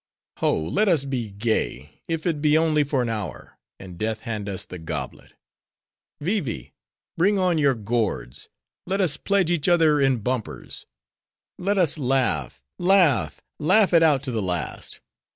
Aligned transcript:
Ho! 0.37 0.59
let 0.59 0.87
us 0.87 1.05
be 1.05 1.29
gay, 1.29 2.01
if 2.07 2.25
it 2.25 2.41
be 2.41 2.57
only 2.57 2.83
for 2.83 3.03
an 3.03 3.09
hour, 3.09 3.59
and 3.79 3.99
Death 3.99 4.21
hand 4.21 4.49
us 4.49 4.65
the 4.65 4.79
goblet. 4.79 5.33
Vee 6.19 6.39
Vee! 6.39 6.73
bring 7.17 7.37
on 7.37 7.59
your 7.59 7.75
gourds! 7.75 8.49
Let 8.87 8.99
us 8.99 9.15
pledge 9.15 9.51
each 9.51 9.67
other 9.67 9.99
in 10.01 10.21
bumpers!—let 10.21 11.77
us 11.77 11.99
laugh, 11.99 12.63
laugh, 12.79 13.41
laugh 13.59 13.93
it 13.93 14.01
out 14.01 14.23
to 14.23 14.31
the 14.31 14.41
last. 14.41 15.01